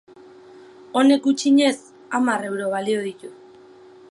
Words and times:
Honek, 1.01 1.21
gutxienez, 1.27 1.75
hamar 2.19 2.49
euro 2.51 2.71
balio 2.77 3.05
du. 3.25 3.35